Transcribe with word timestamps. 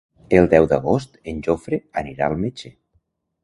El 0.37 0.47
deu 0.53 0.67
d'agost 0.71 1.21
en 1.33 1.45
Jofre 1.49 1.81
anirà 2.05 2.31
al 2.33 2.41
metge. 2.43 2.77